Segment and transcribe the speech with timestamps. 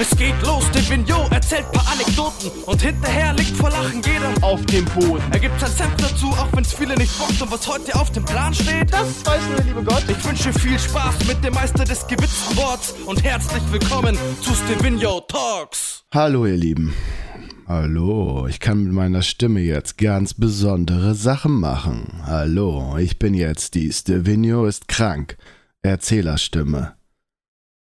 [0.00, 4.64] Es geht los, der Vignot erzählt paar Anekdoten und hinterher liegt vor Lachen jeder auf
[4.64, 5.22] dem Boden.
[5.30, 8.24] Er gibt sein Senf dazu, auch wenn's viele nicht bockt und was heute auf dem
[8.24, 10.04] Plan steht, das weiß nur der liebe Gott.
[10.08, 15.20] Ich wünsche viel Spaß mit dem Meister des gewitzten Worts und herzlich willkommen zu Stevino
[15.20, 16.02] Talks.
[16.14, 16.94] Hallo ihr Lieben.
[17.68, 22.22] Hallo, ich kann mit meiner Stimme jetzt ganz besondere Sachen machen.
[22.24, 25.36] Hallo, ich bin jetzt die Stevino ist krank.
[25.82, 26.94] Erzählerstimme.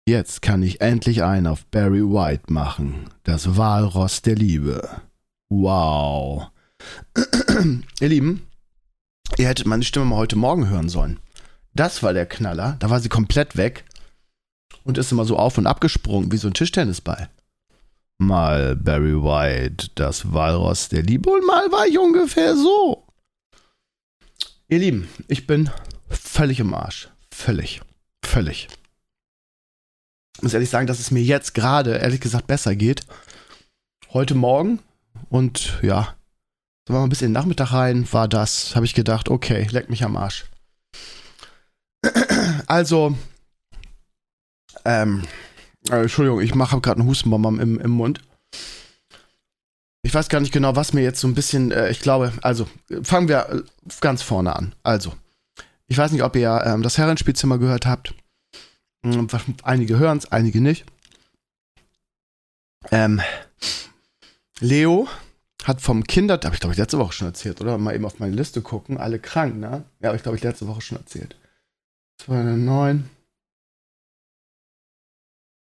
[0.06, 3.08] Jetzt kann ich endlich ein auf Barry White machen.
[3.22, 5.00] Das Walross der Liebe.
[5.48, 6.50] Wow.
[8.00, 8.46] Ihr Lieben,
[9.38, 11.20] ihr hättet meine Stimme mal heute Morgen hören sollen.
[11.72, 12.76] Das war der Knaller.
[12.80, 13.86] Da war sie komplett weg
[14.82, 17.30] und ist immer so auf und ab gesprungen wie so ein Tischtennisball.
[18.18, 23.06] Mal Barry White, das Walross der Liebe und mal war ich ungefähr so.
[24.68, 25.70] Ihr Lieben, ich bin
[26.10, 27.08] völlig im Arsch.
[27.30, 27.80] Völlig.
[28.22, 28.68] Völlig.
[30.40, 33.06] Muss ehrlich sagen, dass es mir jetzt gerade, ehrlich gesagt, besser geht.
[34.12, 34.80] Heute Morgen
[35.30, 36.14] und ja,
[36.86, 40.04] so war mal ein bisschen Nachmittag rein, war das, habe ich gedacht, okay, leck mich
[40.04, 40.44] am Arsch.
[42.66, 43.16] Also,
[44.84, 45.22] ähm,
[45.90, 48.20] äh, Entschuldigung, ich mache gerade einen Hustenbomber im, im Mund.
[50.02, 52.68] Ich weiß gar nicht genau, was mir jetzt so ein bisschen, äh, ich glaube, also
[53.02, 53.62] fangen wir äh,
[54.00, 54.74] ganz vorne an.
[54.82, 55.14] Also,
[55.86, 58.14] ich weiß nicht, ob ihr ähm, das Herrenspielzimmer gehört habt.
[59.04, 59.28] Hm,
[59.62, 60.86] einige hören es, einige nicht.
[62.90, 63.20] Ähm,
[64.60, 65.08] Leo
[65.62, 67.76] hat vom Kinder, habe ich glaube ich letzte Woche schon erzählt, oder?
[67.76, 69.84] Mal eben auf meine Liste gucken, alle krank, ne?
[70.00, 71.36] Ja, habe ich glaube ich letzte Woche schon erzählt.
[72.22, 73.10] 209.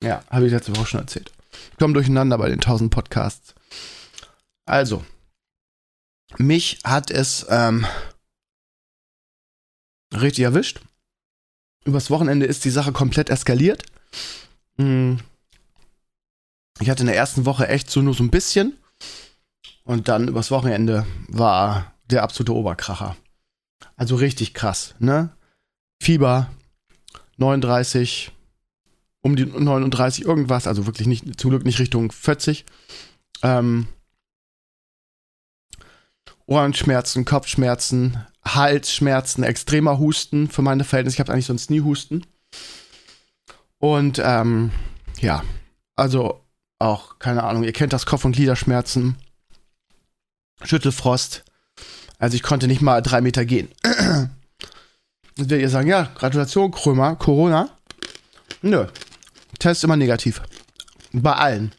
[0.04, 1.32] Ja, habe ich letzte Woche schon erzählt.
[1.72, 3.54] Ich komme durcheinander bei den 1000 Podcasts.
[4.66, 5.04] Also,
[6.38, 7.86] mich hat es ähm,
[10.12, 10.80] richtig erwischt.
[11.84, 13.84] Übers Wochenende ist die Sache komplett eskaliert.
[14.78, 15.19] Hm.
[16.80, 18.78] Ich hatte in der ersten Woche echt so nur so ein bisschen.
[19.84, 23.16] Und dann übers Wochenende war der absolute Oberkracher.
[23.97, 25.31] Also richtig krass, ne?
[26.00, 26.50] Fieber
[27.37, 28.32] 39,
[29.20, 32.64] um die 39 irgendwas, also wirklich nicht, zum Glück nicht Richtung 40.
[33.43, 33.87] Ähm,
[36.47, 41.16] Ohrenschmerzen, Kopfschmerzen, Halsschmerzen, extremer Husten für meine Verhältnisse.
[41.16, 42.26] Ich habe eigentlich sonst nie Husten.
[43.78, 44.70] Und ähm,
[45.20, 45.42] ja,
[45.97, 46.41] also
[46.78, 49.16] auch, keine Ahnung, ihr kennt das Kopf- und Gliederschmerzen,
[50.64, 51.44] Schüttelfrost.
[52.19, 53.69] Also ich konnte nicht mal drei Meter gehen.
[55.38, 57.70] Und ihr sagen, ja, Gratulation, Krömer, Corona.
[58.60, 58.86] Nö,
[59.58, 60.42] Test immer negativ.
[61.12, 61.72] Bei allen.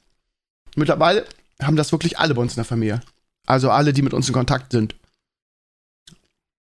[0.75, 1.25] Mittlerweile
[1.61, 3.01] haben das wirklich alle bei uns in der Familie.
[3.45, 4.95] Also alle, die mit uns in Kontakt sind.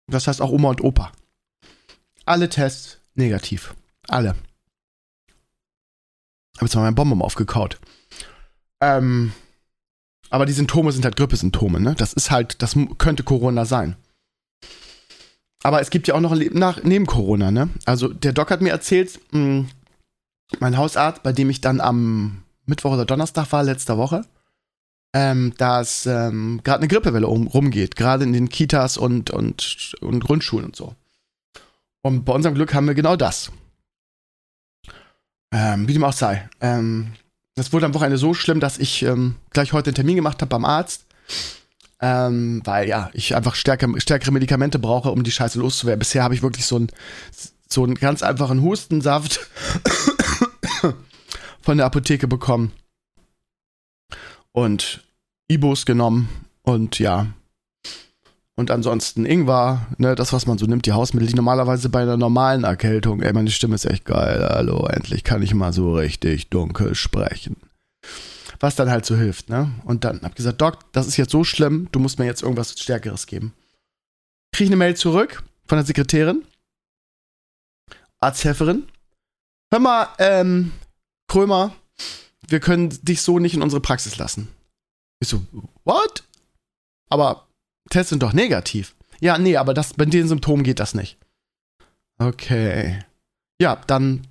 [0.07, 1.11] Das heißt auch Oma und Opa.
[2.25, 3.73] Alle Tests negativ.
[4.07, 4.29] Alle.
[6.57, 7.79] Habe jetzt mal meinen Bonbon aufgekaut.
[8.81, 9.33] Ähm,
[10.29, 11.95] aber die Symptome sind halt Grippesymptome, ne?
[11.95, 13.95] Das ist halt, das könnte Corona sein.
[15.63, 17.69] Aber es gibt ja auch noch nach, neben Corona, ne?
[17.85, 19.69] Also der Doc hat mir erzählt, mh, hm,
[20.59, 24.25] mein Hausarzt, bei dem ich dann am Mittwoch oder Donnerstag war, letzter Woche,
[25.13, 30.23] ähm, dass ähm, gerade eine Grippewelle um, rumgeht, gerade in den Kitas und, und, und
[30.23, 30.95] Grundschulen und so.
[32.01, 33.51] Und bei unserem Glück haben wir genau das.
[35.53, 36.49] Ähm, wie dem auch sei.
[36.61, 37.13] Ähm,
[37.55, 40.49] das wurde am Wochenende so schlimm, dass ich ähm, gleich heute einen Termin gemacht habe
[40.49, 41.05] beim Arzt.
[41.99, 45.99] Ähm, weil ja, ich einfach stärker, stärkere Medikamente brauche, um die Scheiße loszuwerden.
[45.99, 46.87] Bisher habe ich wirklich so einen
[47.67, 49.39] so einen ganz einfachen Hustensaft
[51.61, 52.73] von der Apotheke bekommen
[54.53, 55.01] und
[55.47, 56.29] Ibos genommen
[56.63, 57.27] und ja.
[58.55, 62.17] Und ansonsten Ingwer, ne, das, was man so nimmt, die Hausmittel, die normalerweise bei einer
[62.17, 66.49] normalen Erkältung, ey, meine Stimme ist echt geil, hallo, endlich kann ich mal so richtig
[66.49, 67.57] dunkel sprechen.
[68.59, 69.71] Was dann halt so hilft, ne?
[69.85, 72.79] Und dann hab gesagt, Doc, das ist jetzt so schlimm, du musst mir jetzt irgendwas
[72.79, 73.53] Stärkeres geben.
[74.53, 76.43] Krieg ich eine Mail zurück von der Sekretärin,
[78.19, 78.87] Arzthelferin.
[79.73, 80.73] Hör mal, ähm,
[81.27, 81.73] Krömer,
[82.47, 84.49] wir können dich so nicht in unsere Praxis lassen.
[85.21, 85.45] Ich so,
[85.83, 86.23] what?
[87.09, 87.47] Aber
[87.89, 88.95] Tests sind doch negativ.
[89.19, 91.17] Ja, nee, aber das, bei den Symptomen geht das nicht.
[92.17, 93.03] Okay.
[93.61, 94.27] Ja, dann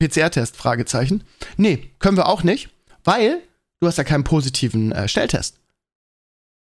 [0.00, 1.24] PCR-Test, Fragezeichen.
[1.56, 2.70] Nee, können wir auch nicht,
[3.04, 3.42] weil
[3.80, 5.58] du hast ja keinen positiven äh, Stelltest.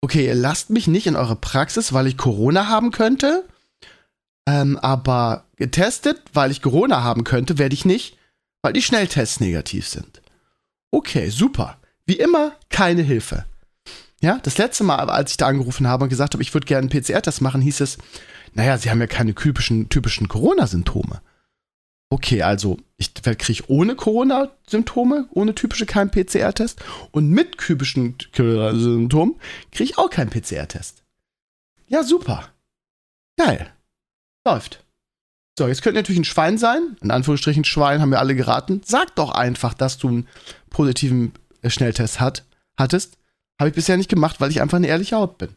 [0.01, 3.47] Okay, ihr lasst mich nicht in eure Praxis, weil ich Corona haben könnte.
[4.45, 8.17] Ähm, aber getestet, weil ich Corona haben könnte, werde ich nicht,
[8.61, 10.21] weil die Schnelltests negativ sind.
[10.93, 11.79] Okay, super.
[12.05, 13.45] Wie immer, keine Hilfe.
[14.21, 16.87] Ja, das letzte Mal, als ich da angerufen habe und gesagt habe, ich würde gerne
[16.87, 17.97] einen PCR-Test machen, hieß es,
[18.53, 21.21] naja, Sie haben ja keine typischen, typischen Corona-Symptome.
[22.11, 29.39] okay, also ich kriege ohne Corona-Symptome, ohne typische keinen PCR-Test und mit typischen Symptomen
[29.71, 31.03] kriege ich auch keinen PCR-Test.
[31.87, 32.49] Ja, super.
[33.35, 33.73] Geil.
[34.45, 34.82] Läuft.
[35.57, 36.97] So, jetzt könnte natürlich ein Schwein sein.
[37.01, 38.81] In Anführungsstrichen Schwein haben wir alle geraten.
[38.85, 40.27] Sag doch einfach, dass du einen
[40.69, 42.43] positiven äh, Schnelltest hat,
[42.77, 43.17] hattest.
[43.59, 45.55] Habe ich bisher nicht gemacht, weil ich einfach eine ehrliche Haut bin.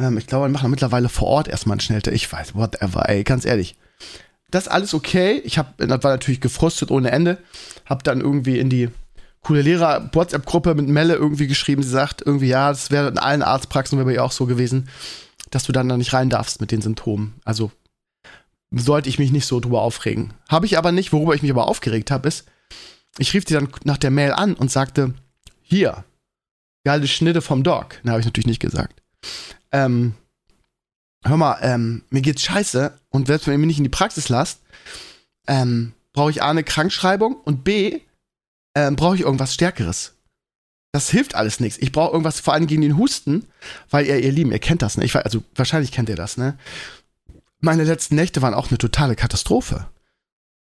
[0.00, 2.16] Ähm, ich glaube, wir machen mittlerweile vor Ort erstmal einen Schnelltest.
[2.16, 3.76] Ich weiß, whatever, ey, ganz ehrlich.
[4.50, 5.40] Das ist alles okay.
[5.44, 7.38] Ich hab, das war natürlich gefrustet ohne Ende.
[7.86, 8.88] Hab dann irgendwie in die
[9.42, 11.84] coole Lehrer-WhatsApp-Gruppe mit Melle irgendwie geschrieben.
[11.84, 14.88] Sie sagt irgendwie, ja, das wäre in allen Arztpraxen wäre ihr auch so gewesen,
[15.50, 17.34] dass du dann da nicht rein darfst mit den Symptomen.
[17.44, 17.70] Also
[18.70, 20.34] sollte ich mich nicht so drüber aufregen.
[20.48, 21.12] Habe ich aber nicht.
[21.12, 22.44] Worüber ich mich aber aufgeregt habe, ist,
[23.18, 25.14] ich rief die dann nach der Mail an und sagte,
[25.62, 26.04] hier,
[26.84, 28.02] geile Schnitte vom Doc.
[28.04, 29.02] Ne, habe ich natürlich nicht gesagt.
[29.72, 30.14] Ähm,
[31.24, 34.28] hör mal, ähm, mir geht's scheiße und selbst wenn ihr mich nicht in die Praxis
[34.28, 34.60] lasst,
[35.46, 38.00] ähm, brauche ich A, eine Krankschreibung und B,
[38.74, 40.14] ähm, brauche ich irgendwas Stärkeres.
[40.92, 41.78] Das hilft alles nichts.
[41.78, 43.46] Ich brauche irgendwas vor allem gegen den Husten,
[43.90, 45.04] weil ihr, ihr Lieben, ihr kennt das, ne?
[45.04, 46.58] Ich, also wahrscheinlich kennt ihr das, ne?
[47.60, 49.88] Meine letzten Nächte waren auch eine totale Katastrophe.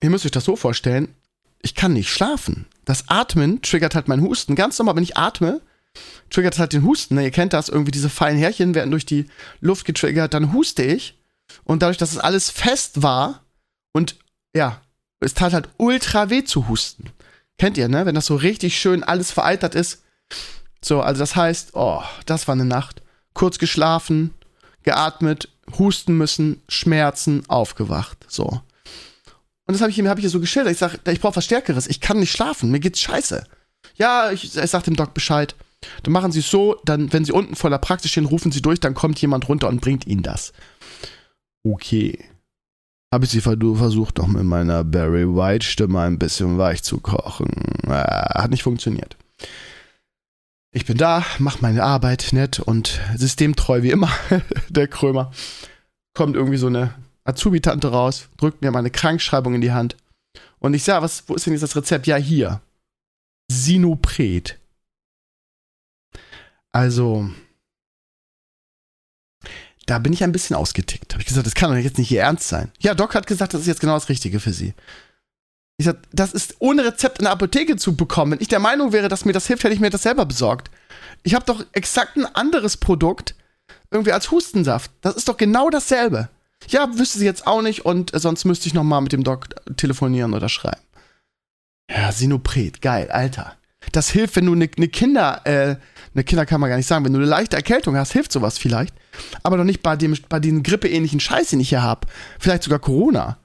[0.02, 1.14] Ihr müsst euch das so vorstellen,
[1.62, 2.66] ich kann nicht schlafen.
[2.84, 4.54] Das Atmen triggert halt meinen Husten.
[4.54, 5.60] Ganz normal, wenn ich atme,
[6.30, 7.18] triggert halt den Husten.
[7.18, 9.26] Ihr kennt das, irgendwie diese feinen Härchen werden durch die
[9.60, 11.18] Luft getriggert, dann huste ich.
[11.64, 13.44] Und dadurch, dass es alles fest war
[13.92, 14.16] und
[14.54, 14.80] ja,
[15.20, 17.10] es tat halt ultra weh zu husten.
[17.58, 18.06] Kennt ihr, ne?
[18.06, 20.02] Wenn das so richtig schön alles vereitert ist.
[20.82, 23.02] So, also das heißt, oh, das war eine Nacht.
[23.32, 24.34] Kurz geschlafen,
[24.86, 28.24] geatmet, husten müssen, Schmerzen, aufgewacht.
[28.28, 28.62] So.
[29.66, 30.72] Und das habe ich ihm hab ich so geschildert.
[30.72, 31.86] Ich sage, ich brauche was Stärkeres.
[31.88, 32.70] Ich kann nicht schlafen.
[32.70, 33.44] Mir geht's scheiße.
[33.96, 35.54] Ja, ich, ich sag dem Doc Bescheid.
[36.02, 38.62] Dann machen Sie es so, dann, wenn Sie unten vor der Praxis stehen, rufen Sie
[38.62, 40.52] durch, dann kommt jemand runter und bringt Ihnen das.
[41.62, 42.24] Okay.
[43.12, 47.48] Habe ich sie versucht, noch mit meiner Barry White Stimme ein bisschen weich zu kochen.
[47.84, 49.16] Äh, hat nicht funktioniert.
[50.76, 54.10] Ich bin da, mach meine Arbeit nett und systemtreu wie immer.
[54.68, 55.32] der Krömer
[56.12, 56.94] kommt irgendwie so eine
[57.24, 59.96] Azubi-Tante raus, drückt mir meine Krankschreibung in die Hand.
[60.58, 62.06] Und ich sage, wo ist denn jetzt das Rezept?
[62.06, 62.60] Ja, hier.
[63.50, 64.58] Sinopret.
[66.72, 67.30] Also,
[69.86, 71.14] da bin ich ein bisschen ausgetickt.
[71.14, 72.70] Habe ich gesagt, das kann doch jetzt nicht Ihr Ernst sein.
[72.80, 74.74] Ja, Doc hat gesagt, das ist jetzt genau das Richtige für Sie.
[75.78, 78.32] Ich sag, das ist ohne Rezept in der Apotheke zu bekommen.
[78.32, 80.70] Wenn ich der Meinung wäre, dass mir das hilft, hätte ich mir das selber besorgt.
[81.22, 83.34] Ich habe doch exakt ein anderes Produkt
[83.90, 84.90] irgendwie als Hustensaft.
[85.02, 86.28] Das ist doch genau dasselbe.
[86.68, 89.22] Ja, wüsste sie jetzt auch nicht und äh, sonst müsste ich noch mal mit dem
[89.22, 90.80] Doc telefonieren oder schreiben.
[91.90, 93.54] Ja, Sinopret, geil, Alter.
[93.92, 95.76] Das hilft, wenn du eine ne Kinder, äh,
[96.14, 98.58] eine Kinder kann man gar nicht sagen, wenn du eine leichte Erkältung hast, hilft sowas
[98.58, 98.94] vielleicht.
[99.42, 102.08] Aber doch nicht bei dem, bei den grippeähnlichen Scheiß, den ich hier habe.
[102.40, 103.38] Vielleicht sogar Corona.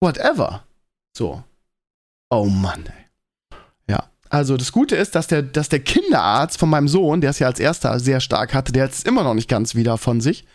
[0.00, 0.64] Whatever.
[1.16, 1.44] So.
[2.30, 3.04] Oh Mann, ey.
[3.88, 4.10] Ja.
[4.28, 7.46] Also das Gute ist, dass der, dass der Kinderarzt von meinem Sohn, der es ja
[7.46, 10.46] als erster sehr stark hatte, der ist immer noch nicht ganz wieder von sich.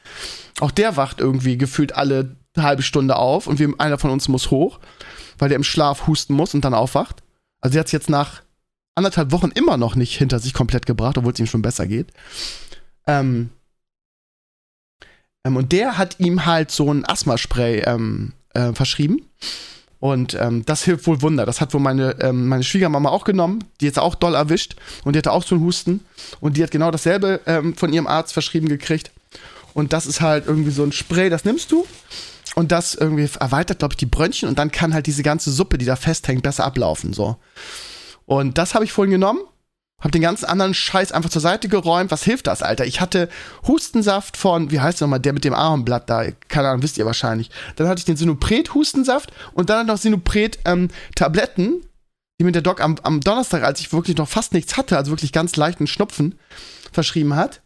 [0.59, 4.51] Auch der wacht irgendwie gefühlt alle halbe Stunde auf und wir, einer von uns muss
[4.51, 4.79] hoch,
[5.39, 7.23] weil der im Schlaf husten muss und dann aufwacht.
[7.61, 8.43] Also der hat es jetzt nach
[8.95, 12.11] anderthalb Wochen immer noch nicht hinter sich komplett gebracht, obwohl es ihm schon besser geht.
[13.07, 13.49] Ähm,
[15.43, 19.29] ähm, und der hat ihm halt so ein Asthmaspray ähm, äh, verschrieben.
[20.03, 21.45] Und ähm, das hilft wohl Wunder.
[21.45, 23.63] Das hat wohl meine, ähm, meine Schwiegermama auch genommen.
[23.79, 24.75] Die jetzt auch doll erwischt.
[25.05, 26.01] Und die hatte auch so einen Husten.
[26.41, 29.11] Und die hat genau dasselbe ähm, von ihrem Arzt verschrieben gekriegt.
[29.73, 31.87] Und das ist halt irgendwie so ein Spray, das nimmst du.
[32.53, 34.49] Und das irgendwie erweitert, glaube ich, die Brönnchen.
[34.49, 37.13] Und dann kann halt diese ganze Suppe, die da festhängt, besser ablaufen.
[37.13, 37.37] So.
[38.25, 39.39] Und das habe ich vorhin genommen.
[40.03, 42.11] Hab den ganzen anderen Scheiß einfach zur Seite geräumt.
[42.11, 42.85] Was hilft das, Alter?
[42.85, 43.29] Ich hatte
[43.65, 47.05] Hustensaft von, wie heißt der nochmal, der mit dem Ahornblatt da, keine Ahnung, wisst ihr
[47.05, 47.49] wahrscheinlich.
[47.77, 51.81] Dann hatte ich den Sinopret-Hustensaft und dann noch Sinopret-Tabletten, ähm,
[52.37, 55.11] die mir der Doc am, am Donnerstag, als ich wirklich noch fast nichts hatte, also
[55.11, 56.37] wirklich ganz leichten Schnupfen,
[56.91, 57.61] verschrieben hat.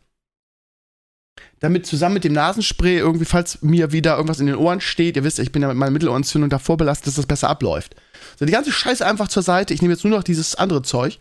[1.59, 5.23] Damit zusammen mit dem Nasenspray irgendwie, falls mir wieder irgendwas in den Ohren steht, ihr
[5.23, 7.95] wisst, ich bin ja mit meiner Mittelohrentzündung davor belastet, dass das besser abläuft.
[8.37, 9.73] So, die ganze Scheiße einfach zur Seite.
[9.73, 11.17] Ich nehme jetzt nur noch dieses andere Zeug.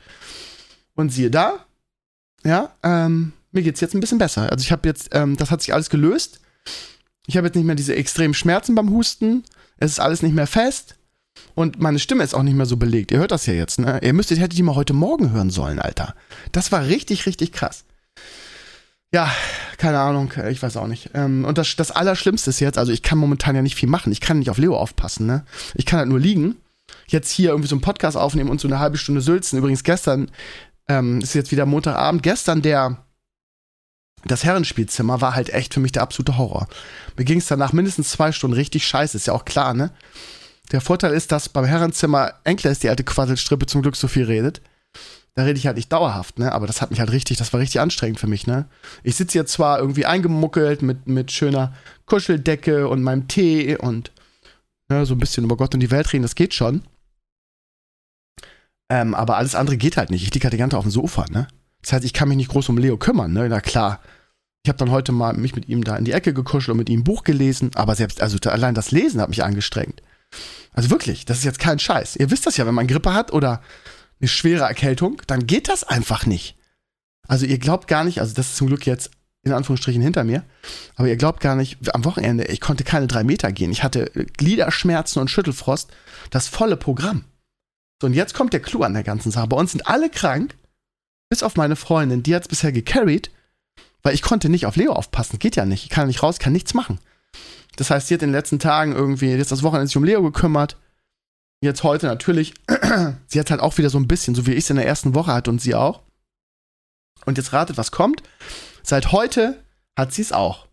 [0.96, 1.64] Und siehe da,
[2.44, 4.50] ja, ähm, mir geht's jetzt ein bisschen besser.
[4.50, 6.40] Also ich habe jetzt, ähm, das hat sich alles gelöst.
[7.26, 9.44] Ich habe jetzt nicht mehr diese extremen Schmerzen beim Husten.
[9.78, 10.96] Es ist alles nicht mehr fest.
[11.54, 13.10] Und meine Stimme ist auch nicht mehr so belegt.
[13.10, 14.00] Ihr hört das ja jetzt, ne?
[14.02, 16.14] Ihr müsstet, hättet die mal heute Morgen hören sollen, Alter.
[16.52, 17.84] Das war richtig, richtig krass.
[19.12, 19.30] Ja,
[19.78, 21.10] keine Ahnung, äh, ich weiß auch nicht.
[21.14, 24.12] Ähm, und das, das Allerschlimmste ist jetzt, also ich kann momentan ja nicht viel machen.
[24.12, 25.44] Ich kann nicht auf Leo aufpassen, ne?
[25.74, 26.56] Ich kann halt nur liegen.
[27.06, 29.58] Jetzt hier irgendwie so einen Podcast aufnehmen und so eine halbe Stunde sülzen.
[29.58, 30.30] Übrigens gestern
[30.88, 33.02] ähm, ist jetzt wieder Montagabend, gestern der
[34.24, 36.68] das Herrenspielzimmer war halt echt für mich der absolute Horror.
[37.16, 39.92] Mir ging es danach mindestens zwei Stunden richtig scheiße, ist ja auch klar, ne?
[40.72, 44.24] Der Vorteil ist, dass beim Herrenzimmer Enkler ist die alte Quasselstrippe zum Glück so viel
[44.24, 44.62] redet.
[45.34, 46.50] Da rede ich halt nicht dauerhaft, ne?
[46.52, 48.66] Aber das hat mich halt richtig, das war richtig anstrengend für mich, ne?
[49.04, 51.74] Ich sitze hier zwar irgendwie eingemuckelt mit, mit schöner
[52.06, 54.10] Kuscheldecke und meinem Tee und
[54.88, 56.82] ne, so ein bisschen über Gott und die Welt reden, das geht schon.
[58.88, 60.22] Ähm, aber alles andere geht halt nicht.
[60.22, 61.48] Ich liege halt die ganze Zeit auf dem Sofa, ne?
[61.82, 63.48] Das heißt, ich kann mich nicht groß um Leo kümmern, ne?
[63.48, 64.00] Na klar.
[64.64, 66.88] Ich habe dann heute mal mich mit ihm da in die Ecke gekuschelt und mit
[66.88, 70.02] ihm ein Buch gelesen, aber selbst, also allein das Lesen hat mich angestrengt.
[70.72, 72.16] Also wirklich, das ist jetzt kein Scheiß.
[72.16, 73.62] Ihr wisst das ja, wenn man Grippe hat oder
[74.20, 76.56] eine schwere Erkältung, dann geht das einfach nicht.
[77.28, 79.10] Also ihr glaubt gar nicht, also das ist zum Glück jetzt
[79.44, 80.44] in Anführungsstrichen hinter mir,
[80.96, 83.70] aber ihr glaubt gar nicht, am Wochenende, ich konnte keine drei Meter gehen.
[83.70, 85.92] Ich hatte Gliederschmerzen und Schüttelfrost,
[86.30, 87.24] das volle Programm.
[88.00, 89.46] So, und jetzt kommt der Clou an der ganzen Sache.
[89.46, 90.56] Bei uns sind alle krank,
[91.28, 93.30] bis auf meine Freundin, die hat es bisher gecarried,
[94.02, 95.38] weil ich konnte nicht auf Leo aufpassen.
[95.38, 95.84] Geht ja nicht.
[95.84, 97.00] Ich kann nicht raus, kann nichts machen.
[97.76, 100.22] Das heißt, sie hat in den letzten Tagen irgendwie jetzt das Wochenende sich um Leo
[100.22, 100.76] gekümmert.
[101.60, 102.54] Jetzt heute natürlich.
[103.26, 105.14] sie hat halt auch wieder so ein bisschen, so wie ich es in der ersten
[105.14, 106.02] Woche hatte und sie auch.
[107.24, 108.22] Und jetzt ratet, was kommt.
[108.82, 109.62] Seit heute
[109.96, 110.66] hat sie es auch.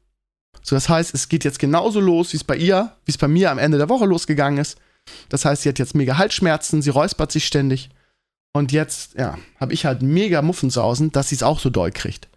[0.61, 3.27] So, das heißt, es geht jetzt genauso los, wie es bei ihr, wie es bei
[3.27, 4.77] mir am Ende der Woche losgegangen ist.
[5.29, 7.89] Das heißt, sie hat jetzt mega Halsschmerzen, sie räuspert sich ständig.
[8.53, 12.29] Und jetzt, ja, habe ich halt mega Muffensausen, dass sie es auch so doll kriegt.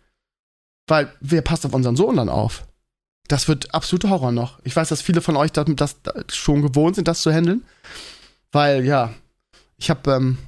[0.87, 2.67] Weil, wer passt auf unseren Sohn dann auf?
[3.29, 4.61] Das wird absoluter Horror noch.
[4.65, 7.65] Ich weiß, dass viele von euch das, das schon gewohnt sind, das zu handeln.
[8.53, 9.13] Weil, ja,
[9.77, 10.39] ich habe ähm,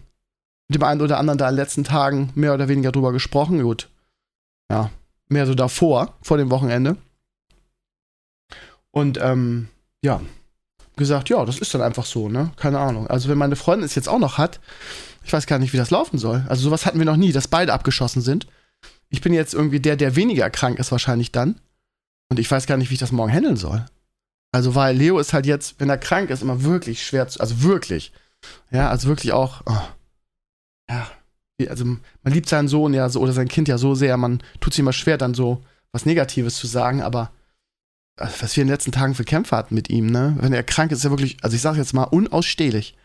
[0.68, 3.62] mit dem einen oder anderen da in den letzten Tagen mehr oder weniger drüber gesprochen.
[3.62, 3.88] Gut.
[4.70, 4.90] Ja,
[5.28, 6.96] mehr so davor, vor dem Wochenende.
[8.90, 9.68] Und, ähm,
[10.02, 10.20] ja,
[10.99, 12.52] gesagt, ja, das ist dann einfach so, ne?
[12.57, 13.07] Keine Ahnung.
[13.07, 14.61] Also, wenn meine Freundin es jetzt auch noch hat,
[15.25, 16.45] ich weiß gar nicht, wie das laufen soll.
[16.49, 18.47] Also, sowas hatten wir noch nie, dass beide abgeschossen sind.
[19.09, 21.59] Ich bin jetzt irgendwie der, der weniger krank ist, wahrscheinlich dann.
[22.28, 23.87] Und ich weiß gar nicht, wie ich das morgen handeln soll.
[24.52, 27.62] Also, weil Leo ist halt jetzt, wenn er krank ist, immer wirklich schwer zu, also
[27.62, 28.12] wirklich.
[28.71, 29.81] Ja, also wirklich auch, oh,
[30.90, 31.09] ja,
[31.69, 34.73] also man liebt seinen Sohn ja so oder sein Kind ja so sehr, man tut
[34.73, 35.62] sich immer schwer, dann so
[35.93, 37.33] was Negatives zu sagen, aber
[38.18, 40.37] was wir in den letzten Tagen für Kämpfe hatten mit ihm, ne?
[40.40, 42.96] Wenn er krank ist, ist er wirklich, also ich sage jetzt mal, unausstehlich.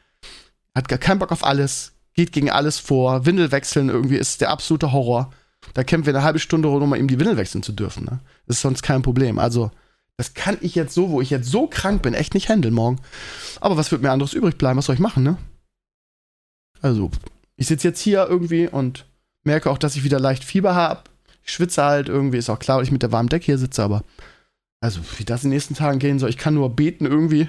[0.75, 4.49] Hat gar keinen Bock auf alles, geht gegen alles vor, Windel wechseln irgendwie ist der
[4.49, 5.31] absolute Horror.
[5.73, 8.19] Da kämpfen wir eine halbe Stunde, um mal ihm die Windel wechseln zu dürfen, ne?
[8.47, 9.39] Das ist sonst kein Problem.
[9.39, 9.71] Also,
[10.17, 12.99] das kann ich jetzt so, wo ich jetzt so krank bin, echt nicht handeln morgen.
[13.61, 14.77] Aber was wird mir anderes übrig bleiben?
[14.77, 15.37] Was soll ich machen, ne?
[16.81, 17.11] Also,
[17.55, 19.05] ich sitze jetzt hier irgendwie und
[19.43, 21.03] merke auch, dass ich wieder leicht Fieber habe.
[21.43, 23.83] Ich schwitze halt irgendwie, ist auch klar, weil ich mit der warmen Decke hier sitze,
[23.83, 24.03] aber
[24.83, 27.47] also, wie das in den nächsten Tagen gehen soll, ich kann nur beten irgendwie,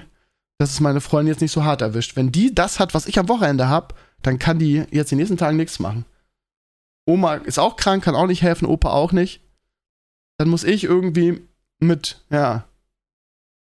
[0.57, 2.15] dass es meine Freundin jetzt nicht so hart erwischt.
[2.15, 5.23] Wenn die das hat, was ich am Wochenende habe, dann kann die jetzt in den
[5.23, 6.05] nächsten Tagen nichts machen.
[7.05, 9.41] Oma ist auch krank, kann auch nicht helfen, Opa auch nicht.
[10.37, 11.41] Dann muss ich irgendwie
[11.79, 12.63] mit, ja,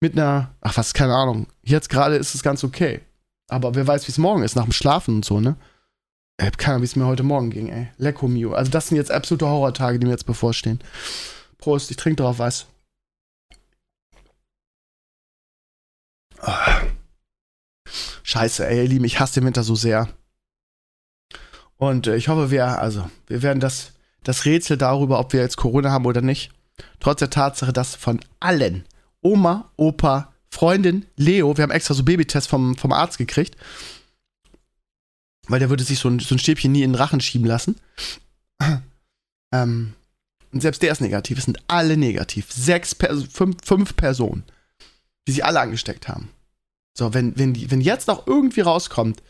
[0.01, 1.47] mit einer, ach was, keine Ahnung.
[1.61, 2.99] Jetzt gerade ist es ganz okay.
[3.47, 5.55] Aber wer weiß, wie es morgen ist, nach dem Schlafen und so, ne?
[6.37, 7.87] Ich hab keine Ahnung, wie es mir heute Morgen ging, ey.
[7.95, 8.55] Lecco mio.
[8.55, 10.81] Also das sind jetzt absolute Horrortage, die mir jetzt bevorstehen.
[11.59, 12.67] Prost, ich trinke drauf was.
[16.45, 16.51] Oh.
[18.33, 20.09] Scheiße, ey, ihr Lieben, ich hasse den Winter so sehr.
[21.77, 23.91] Und äh, ich hoffe, wir, also, wir werden das,
[24.23, 26.51] das Rätsel darüber, ob wir jetzt Corona haben oder nicht,
[26.99, 28.85] trotz der Tatsache, dass von allen,
[29.21, 33.55] Oma, Opa, Freundin, Leo, wir haben extra so Babytests vom, vom Arzt gekriegt,
[35.47, 37.75] weil der würde sich so ein, so ein Stäbchen nie in den Rachen schieben lassen.
[39.53, 39.93] ähm,
[40.51, 41.37] und selbst der ist negativ.
[41.37, 42.51] Es sind alle negativ.
[42.51, 44.41] Sechs, fünf, fünf Personen,
[45.27, 46.31] die sich alle angesteckt haben.
[46.93, 49.21] So, wenn, wenn, wenn jetzt noch irgendwie rauskommt,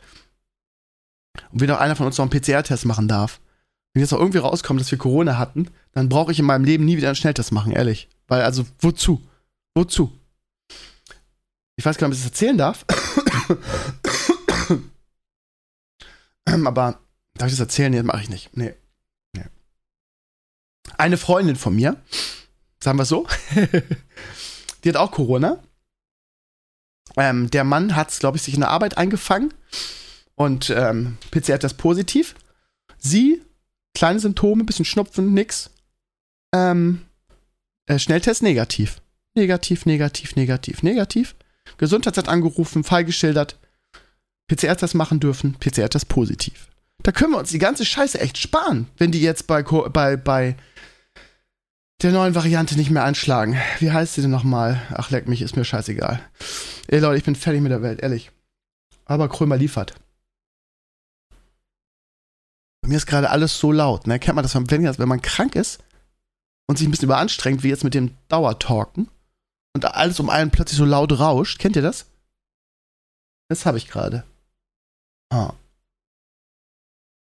[1.51, 3.39] und auch einer von uns noch einen PCR-Test machen darf,
[3.93, 6.85] wenn jetzt noch irgendwie rauskommt, dass wir Corona hatten, dann brauche ich in meinem Leben
[6.85, 8.09] nie wieder einen Schnelltest machen, ehrlich.
[8.27, 9.21] Weil, also, wozu?
[9.75, 10.11] Wozu?
[11.75, 12.85] Ich weiß gar nicht, ob ich das erzählen darf.
[16.45, 16.99] Aber
[17.35, 17.91] darf ich das erzählen?
[17.91, 18.55] Nee, mache ich nicht.
[18.55, 18.73] Nee.
[19.35, 19.45] nee.
[20.97, 21.97] Eine Freundin von mir,
[22.79, 23.27] sagen wir so,
[24.83, 25.63] die hat auch Corona.
[27.17, 29.53] Ähm, der Mann hat es, glaube ich, sich in der Arbeit eingefangen
[30.35, 32.35] und ähm, PCR-Test positiv.
[32.97, 33.41] Sie,
[33.93, 35.69] kleine Symptome, bisschen Schnupfen, nix.
[36.53, 37.01] Ähm,
[37.85, 39.01] äh, Schnelltest negativ.
[39.35, 41.35] Negativ, negativ, negativ, negativ.
[41.77, 43.59] Gesundheitsamt angerufen, Fall geschildert.
[44.47, 46.67] PCR-Test machen dürfen, PCR-Test positiv.
[47.01, 50.55] Da können wir uns die ganze Scheiße echt sparen, wenn die jetzt bei, bei, bei
[52.01, 53.57] der neuen Variante nicht mehr anschlagen.
[53.79, 54.81] Wie heißt sie denn nochmal?
[54.93, 56.21] Ach, leck mich, ist mir scheißegal.
[56.87, 58.31] Ey Leute, ich bin fertig mit der Welt, ehrlich.
[59.05, 59.93] Aber Krömer liefert.
[62.81, 64.19] Bei mir ist gerade alles so laut, ne?
[64.19, 65.81] Kennt man das, wenn, wenn man krank ist
[66.67, 69.09] und sich ein bisschen überanstrengt, wie jetzt mit dem Dauertalken
[69.73, 71.59] und alles um einen plötzlich so laut rauscht?
[71.59, 72.07] Kennt ihr das?
[73.49, 74.25] Das habe ich gerade.
[75.29, 75.53] Ah.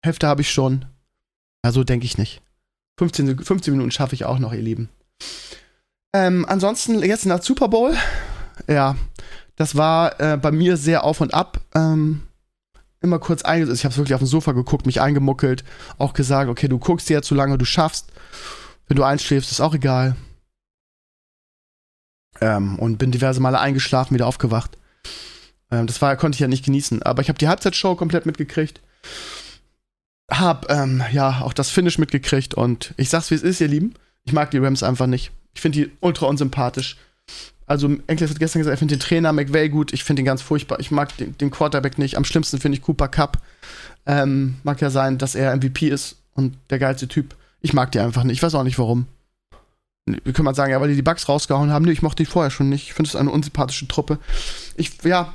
[0.05, 0.87] Hälfte habe ich schon.
[1.63, 2.43] Also denke ich nicht.
[2.99, 4.89] 15, 15 Minuten schaffe ich auch noch, ihr Lieben.
[6.15, 7.95] Ähm, ansonsten, jetzt nach Super Bowl.
[8.69, 8.97] Ja,
[9.57, 11.61] das war äh, bei mir sehr auf und ab.
[11.75, 12.23] Ähm,
[13.01, 13.81] immer kurz eingesetzt.
[13.81, 15.65] Ich habe wirklich auf dem Sofa geguckt, mich eingemuckelt,
[15.99, 18.13] auch gesagt, okay, du guckst jetzt, solange du schaffst.
[18.87, 20.17] Wenn du einschläfst, ist auch egal.
[22.41, 24.79] Ähm, und bin diverse Male eingeschlafen, wieder aufgewacht.
[25.71, 27.03] Ähm, das war, konnte ich ja nicht genießen.
[27.03, 28.81] Aber ich habe die Halbzeitshow komplett mitgekriegt.
[30.39, 32.55] Hab, ähm, ja, auch das Finish mitgekriegt.
[32.55, 33.95] Und ich sag's, wie es ist, ihr Lieben.
[34.25, 35.31] Ich mag die Rams einfach nicht.
[35.55, 36.97] Ich finde die ultra unsympathisch.
[37.67, 39.93] Also, Enkles hat gestern gesagt, er findet den Trainer McVay gut.
[39.93, 40.81] Ich finde ihn ganz furchtbar.
[40.81, 42.17] Ich mag den, den Quarterback nicht.
[42.17, 43.39] Am schlimmsten finde ich Cooper Cup.
[44.07, 47.37] Ähm, mag ja sein, dass er MVP ist und der geilste Typ.
[47.61, 48.39] Ich mag die einfach nicht.
[48.39, 49.07] Ich weiß auch nicht warum.
[50.05, 51.85] Wir können mal sagen, ja, weil die die Bugs rausgehauen haben.
[51.85, 52.89] Nee, ich mochte die vorher schon nicht.
[52.89, 54.19] Ich finde es eine unsympathische Truppe.
[54.77, 55.35] Ich, ja,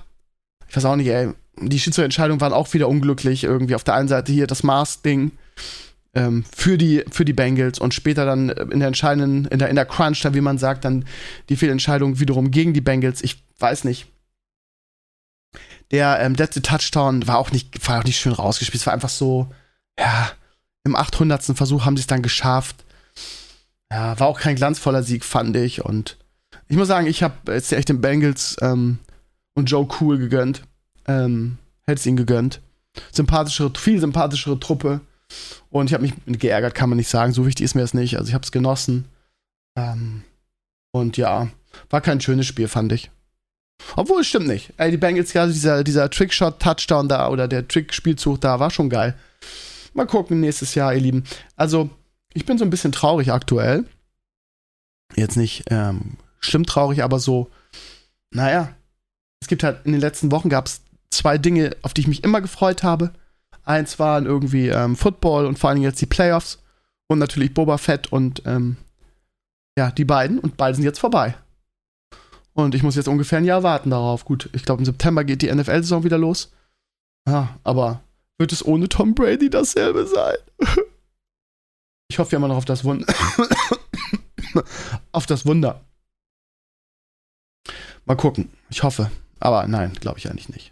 [0.67, 1.31] ich weiß auch nicht, ey.
[1.59, 3.43] Die Schiedsrichterentscheidungen waren auch wieder unglücklich.
[3.43, 5.31] Irgendwie auf der einen Seite hier das Mars-Ding
[6.13, 9.75] ähm, für, die, für die Bengals und später dann in der entscheidenden, in der, in
[9.75, 11.05] der Crunch, dann, wie man sagt, dann
[11.49, 13.23] die Fehlentscheidung wiederum gegen die Bengals.
[13.23, 14.07] Ich weiß nicht.
[15.91, 18.81] Der ähm, letzte Touchdown war auch nicht, war auch nicht schön rausgespielt.
[18.81, 19.47] Es war einfach so,
[19.97, 20.31] ja,
[20.83, 21.43] im 800.
[21.43, 22.83] Versuch haben sie es dann geschafft.
[23.91, 25.83] Ja, war auch kein glanzvoller Sieg, fand ich.
[25.85, 26.17] Und
[26.67, 28.99] ich muss sagen, ich habe jetzt echt den Bengals ähm,
[29.53, 30.63] und Joe Cool gegönnt.
[31.07, 32.61] Ähm, hätte es ihnen gegönnt.
[33.11, 35.01] Sympathischere, viel sympathischere Truppe.
[35.69, 37.33] Und ich habe mich geärgert, kann man nicht sagen.
[37.33, 38.17] So wichtig ist mir das nicht.
[38.17, 39.05] Also ich habe es genossen.
[39.77, 40.23] Ähm,
[40.91, 41.49] und ja,
[41.89, 43.11] war kein schönes Spiel, fand ich.
[43.95, 44.73] Obwohl, stimmt nicht.
[44.77, 49.15] Ey, die Bengals, gerade dieser, dieser Trickshot-Touchdown da oder der Trick-Spielzug da war schon geil.
[49.93, 51.23] Mal gucken nächstes Jahr, ihr Lieben.
[51.55, 51.89] Also,
[52.33, 53.85] ich bin so ein bisschen traurig aktuell.
[55.15, 57.49] Jetzt nicht ähm, schlimm traurig, aber so,
[58.31, 58.73] naja.
[59.39, 62.23] Es gibt halt, in den letzten Wochen gab es zwei Dinge, auf die ich mich
[62.23, 63.11] immer gefreut habe.
[63.63, 66.59] Eins waren irgendwie ähm, Football und vor Dingen jetzt die Playoffs.
[67.09, 68.75] Und natürlich Boba Fett und ähm,
[69.77, 70.39] ja, die beiden.
[70.39, 71.35] Und beide sind jetzt vorbei.
[72.53, 74.25] Und ich muss jetzt ungefähr ein Jahr warten darauf.
[74.25, 76.51] Gut, ich glaube, im September geht die NFL-Saison wieder los.
[77.27, 78.01] Ja, aber
[78.37, 80.37] wird es ohne Tom Brady dasselbe sein?
[82.09, 83.05] ich hoffe ja immer noch auf das Wunder.
[85.11, 85.81] auf das Wunder.
[88.05, 88.49] Mal gucken.
[88.69, 89.11] Ich hoffe.
[89.39, 90.71] Aber nein, glaube ich eigentlich nicht.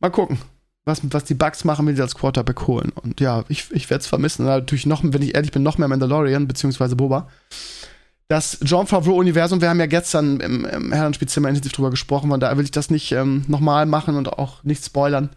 [0.00, 0.38] Mal gucken
[0.84, 2.90] was, was die Bugs machen, wenn sie als Quarterback holen.
[2.94, 4.44] Und ja, ich, ich werde es vermissen.
[4.44, 7.28] Natürlich noch, wenn ich ehrlich bin, noch mehr Mandalorian, beziehungsweise Boba.
[8.28, 12.56] Das John Favreau-Universum, wir haben ja gestern im, im Herrenspielzimmer intensiv drüber gesprochen, von daher
[12.56, 15.30] will ich das nicht ähm, nochmal machen und auch nicht spoilern.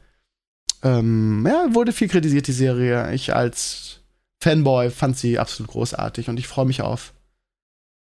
[0.84, 3.12] Ähm, ja, wurde viel kritisiert, die Serie.
[3.14, 4.02] Ich als
[4.44, 7.14] Fanboy fand sie absolut großartig und ich freue mich auf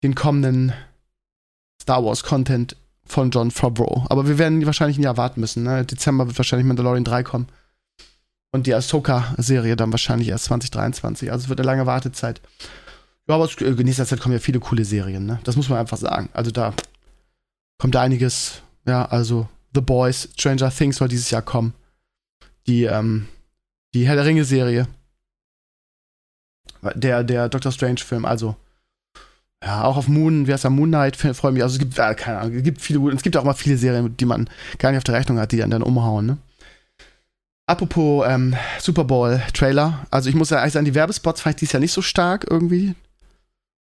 [0.02, 0.74] den kommenden
[1.80, 2.76] Star Wars-Content
[3.12, 4.04] von John Favreau.
[4.08, 5.62] Aber wir werden wahrscheinlich ein Jahr warten müssen.
[5.62, 5.84] Ne?
[5.84, 7.46] Dezember wird wahrscheinlich Mandalorian 3 kommen.
[8.50, 11.30] Und die Ahsoka-Serie dann wahrscheinlich erst 2023.
[11.30, 12.40] Also es wird eine lange Wartezeit.
[13.28, 15.38] Ja, aber in nächster Zeit kommen ja viele coole Serien, ne?
[15.44, 16.28] Das muss man einfach sagen.
[16.32, 16.74] Also da
[17.78, 18.62] kommt einiges.
[18.86, 21.72] Ja, also The Boys, Stranger Things soll dieses Jahr kommen.
[22.66, 23.28] Die, ähm,
[23.94, 24.86] die Herr der Ringe-Serie.
[26.94, 28.56] Der, der Doctor Strange-Film, also
[29.64, 31.62] ja, auch auf Moon, wie heißt der, Moon Knight, freue mich.
[31.62, 34.16] Also es gibt, äh, keine Ahnung, es gibt viele, es gibt auch mal viele Serien,
[34.16, 36.38] die man gar nicht auf der Rechnung hat, die dann umhauen, ne?
[37.66, 41.60] Apropos ähm, Super Bowl Trailer, also ich muss ja eigentlich sagen, die Werbespots fand ich
[41.60, 42.96] dieses Jahr nicht so stark irgendwie.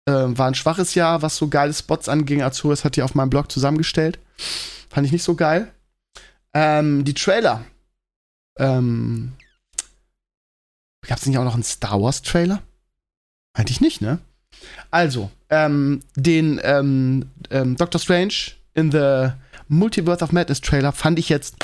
[0.07, 2.43] Ähm, war ein schwaches Jahr, was so geile Spots anging.
[2.43, 4.19] Azuris hat die auf meinem Blog zusammengestellt.
[4.91, 5.73] Fand ich nicht so geil.
[6.53, 7.65] Ähm, die Trailer.
[8.59, 9.33] Ähm,
[11.07, 12.63] Gab es nicht auch noch einen Star Wars Trailer?
[13.55, 14.19] Eigentlich nicht, ne?
[14.91, 18.35] Also, ähm, den ähm, ähm, Doctor Strange
[18.75, 19.29] in the
[19.69, 21.57] Multiverse of Madness Trailer fand ich jetzt,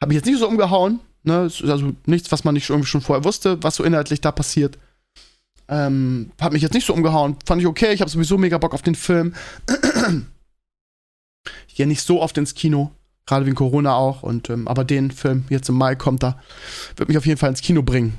[0.00, 1.00] habe ich jetzt nicht so umgehauen.
[1.22, 1.50] Ne?
[1.62, 4.78] Also nichts, was man nicht irgendwie schon vorher wusste, was so inhaltlich da passiert.
[5.68, 7.36] Ähm, hat mich jetzt nicht so umgehauen.
[7.46, 7.92] Fand ich okay.
[7.92, 9.34] Ich habe sowieso mega Bock auf den Film.
[11.68, 12.92] ich gehe nicht so oft ins Kino,
[13.26, 14.22] gerade wegen Corona auch.
[14.22, 16.38] Und ähm, aber den Film jetzt im Mai kommt da,
[16.96, 18.18] wird mich auf jeden Fall ins Kino bringen.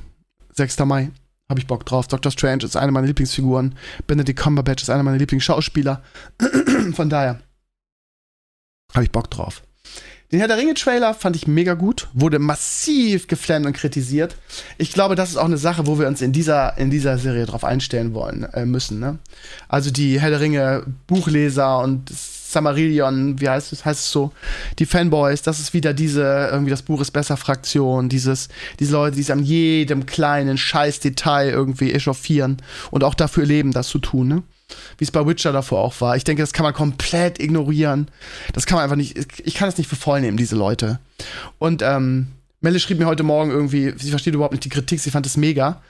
[0.54, 0.80] 6.
[0.80, 1.12] Mai
[1.50, 2.08] habe ich Bock drauf.
[2.08, 3.76] Doctor Strange ist eine meiner Lieblingsfiguren.
[4.08, 6.02] Benedict Cumberbatch ist einer meiner Lieblingsschauspieler.
[6.94, 7.40] Von daher
[8.94, 9.62] habe ich Bock drauf.
[10.32, 14.36] Den Herr der Ringe-Trailer fand ich mega gut, wurde massiv geflammt und kritisiert.
[14.80, 17.46] Ich glaube, das ist auch eine Sache, wo wir uns in dieser, in dieser Serie
[17.46, 19.00] drauf einstellen wollen äh, müssen.
[19.00, 19.20] Ne?
[19.68, 22.10] Also die Herr der Ringe-Buchleser und
[22.56, 24.32] Samarillion, wie heißt es, heißt es so,
[24.80, 28.48] die Fanboys, das ist wieder diese, irgendwie das Buch ist besser Fraktion, dieses,
[28.80, 32.58] diese Leute, die sich an jedem kleinen Scheißdetail irgendwie echauffieren
[32.92, 34.44] und auch dafür leben, das zu tun, ne?
[34.98, 36.16] Wie es bei Witcher davor auch war.
[36.16, 38.08] Ich denke, das kann man komplett ignorieren.
[38.54, 41.00] Das kann man einfach nicht, ich kann das nicht für voll nehmen, diese Leute.
[41.60, 42.28] Und ähm,
[42.62, 45.38] Melle schrieb mir heute Morgen irgendwie, sie versteht überhaupt nicht die Kritik, sie fand es
[45.38, 45.84] mega.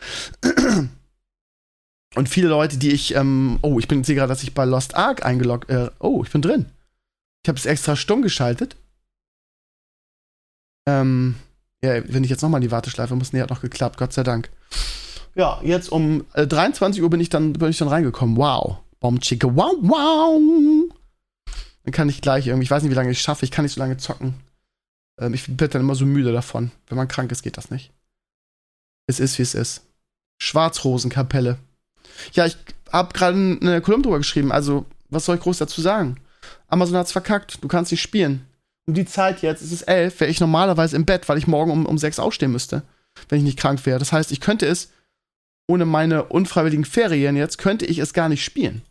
[2.14, 4.96] Und viele Leute, die ich, ähm, oh, ich bin sehe gerade, dass ich bei Lost
[4.96, 6.68] Ark eingeloggt, äh, oh, ich bin drin.
[7.44, 8.76] Ich habe es extra stumm geschaltet.
[10.88, 11.36] Ähm,
[11.84, 14.24] ja, wenn ich jetzt nochmal in die Warteschleife muss, nee, hat noch geklappt, Gott sei
[14.24, 14.50] Dank.
[15.36, 18.38] Ja, jetzt um äh, 23 Uhr bin ich dann, bin ich dann reingekommen.
[18.38, 18.78] Wow.
[19.00, 20.90] Bombchicke, wow, wow.
[21.84, 23.76] Dann kann ich gleich irgendwie, ich weiß nicht, wie lange ich schaffe, ich kann nicht
[23.76, 24.36] so lange zocken.
[25.20, 26.72] Ähm, ich werde dann immer so müde davon.
[26.88, 27.92] Wenn man krank ist, geht das nicht.
[29.08, 29.84] Es ist, wie es ist.
[30.42, 31.58] Schwarzrosenkapelle.
[32.34, 32.58] Ja, ich
[32.92, 34.52] habe gerade eine Kolumne drüber geschrieben.
[34.52, 36.18] Also, was soll ich groß dazu sagen?
[36.68, 37.64] Amazon hat's verkackt.
[37.64, 38.46] Du kannst nicht spielen.
[38.88, 41.72] Um die Zeit jetzt, es ist elf, wäre ich normalerweise im Bett, weil ich morgen
[41.72, 42.84] um, um sechs aufstehen müsste,
[43.30, 43.98] wenn ich nicht krank wäre.
[43.98, 44.92] Das heißt, ich könnte es,
[45.68, 48.84] ohne meine unfreiwilligen Ferien jetzt, könnte ich es gar nicht spielen.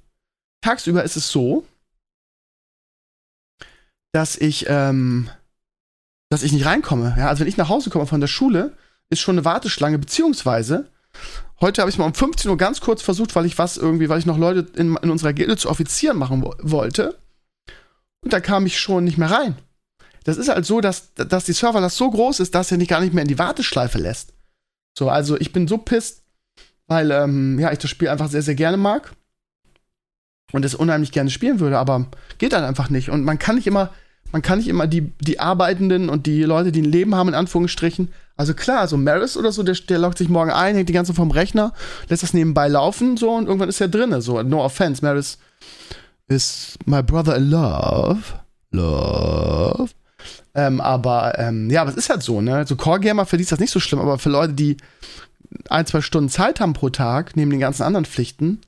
[0.62, 1.64] Tagsüber ist es so,
[4.12, 5.28] dass ich, ähm,
[6.30, 7.14] dass ich nicht reinkomme.
[7.16, 8.76] Ja, also wenn ich nach Hause komme von der Schule,
[9.10, 10.90] ist schon eine Warteschlange, beziehungsweise
[11.60, 14.18] heute habe ich mal um 15 Uhr ganz kurz versucht, weil ich was irgendwie, weil
[14.18, 17.18] ich noch Leute in, in unserer Gilde zu Offizieren machen wo wollte.
[18.22, 19.56] Und da kam ich schon nicht mehr rein.
[20.24, 22.88] Das ist halt so, dass, dass die Server das so groß ist, dass er nicht
[22.88, 24.32] gar nicht mehr in die Warteschleife lässt.
[24.98, 26.22] So, also ich bin so pisst,
[26.86, 29.12] weil ähm, ja, ich das Spiel einfach sehr, sehr gerne mag
[30.52, 32.06] und es unheimlich gerne spielen würde, aber
[32.38, 33.10] geht dann einfach nicht.
[33.10, 33.92] Und man kann nicht immer,
[34.32, 37.34] man kann nicht immer die, die Arbeitenden und die Leute, die ein Leben haben, in
[37.34, 38.12] Anführungsstrichen.
[38.36, 41.14] Also klar, so Maris oder so, der, der loggt sich morgen ein, hängt die ganze
[41.14, 41.72] vom Rechner,
[42.08, 44.42] lässt das nebenbei laufen, so, und irgendwann ist er drinne, so.
[44.42, 45.38] No offense, Maris
[46.26, 48.22] ist my brother in love.
[48.72, 49.90] Love.
[50.54, 52.66] Ähm, aber ähm, ja, aber es ist halt so, ne?
[52.66, 54.76] So Core Gamer ist das nicht so schlimm, aber für Leute, die
[55.68, 58.60] ein, zwei Stunden Zeit haben pro Tag, neben den ganzen anderen Pflichten,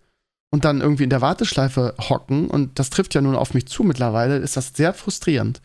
[0.56, 3.82] und dann irgendwie in der Warteschleife hocken, und das trifft ja nun auf mich zu
[3.82, 5.60] mittlerweile, ist das sehr frustrierend.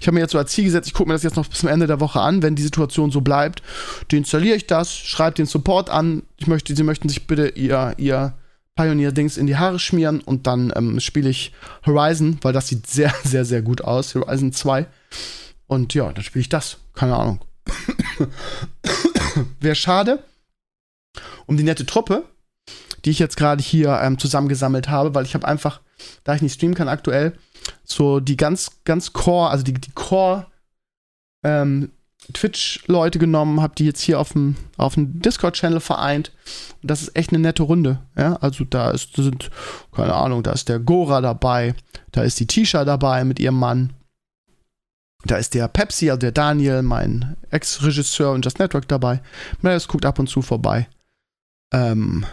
[0.00, 1.58] Ich habe mir jetzt so als Ziel gesetzt, ich gucke mir das jetzt noch bis
[1.58, 3.62] zum Ende der Woche an, wenn die Situation so bleibt,
[4.10, 8.32] deinstalliere ich das, schreibe den Support an, ich möchte, sie möchten sich bitte ihr, ihr
[8.74, 11.52] Pioneer-Dings in die Haare schmieren und dann ähm, spiele ich
[11.84, 14.86] Horizon, weil das sieht sehr, sehr, sehr gut aus, Horizon 2.
[15.66, 16.78] Und ja, dann spiele ich das.
[16.94, 17.40] Keine Ahnung.
[19.60, 20.20] Wäre schade
[21.46, 22.24] um die nette Truppe,
[23.04, 25.80] die ich jetzt gerade hier ähm, zusammengesammelt habe, weil ich habe einfach,
[26.24, 27.34] da ich nicht streamen kann aktuell,
[27.84, 30.46] so die ganz, ganz Core, also die, die Core
[31.44, 31.90] ähm,
[32.32, 36.32] Twitch-Leute genommen, habe die jetzt hier auf dem, auf dem Discord-Channel vereint.
[36.80, 37.98] Und das ist echt eine nette Runde.
[38.16, 38.36] Ja?
[38.36, 39.50] Also da ist, sind,
[39.92, 41.74] keine Ahnung, da ist der Gora dabei,
[42.12, 43.92] da ist die Tisha dabei mit ihrem Mann.
[45.24, 49.20] Da ist der Pepsi, also der Daniel, mein Ex-Regisseur und Just Network dabei.
[49.60, 50.88] Melis guckt ab und zu vorbei.
[51.72, 52.26] Ähm,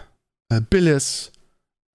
[0.50, 1.32] äh, Billis,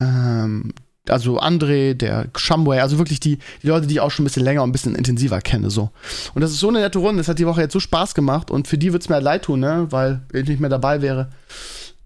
[0.01, 0.73] ähm,
[1.07, 4.43] also André, der Shumway, also wirklich die, die Leute, die ich auch schon ein bisschen
[4.43, 5.91] länger und ein bisschen intensiver kenne, so.
[6.33, 8.49] Und das ist so eine nette Runde, das hat die Woche jetzt so Spaß gemacht
[8.49, 11.29] und für die wird es mir leid tun, ne, weil ich nicht mehr dabei wäre.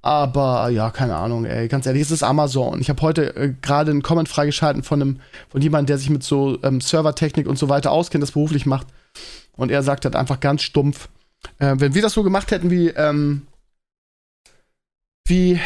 [0.02, 2.80] Aber ja, keine Ahnung, ey, ganz ehrlich, es ist Amazon.
[2.80, 6.24] Ich habe heute äh, gerade einen Comment freigeschalten von einem, von jemandem, der sich mit
[6.24, 8.88] so ähm, Servertechnik und so weiter auskennt, das beruflich macht.
[9.58, 11.10] Und er sagt halt einfach ganz stumpf,
[11.58, 13.42] äh, wenn wir das so gemacht hätten wie, ähm,
[15.28, 15.60] wie,